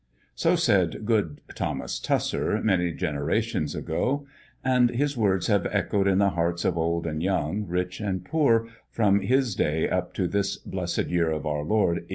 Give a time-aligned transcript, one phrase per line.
[0.33, 4.25] So said good Thomas Tusser, many generations ago,
[4.63, 8.67] and his words have echoed in the hearts of old and young, rich and poor,
[8.89, 12.07] from his day up to this blessed Year of Our Lord, 1898.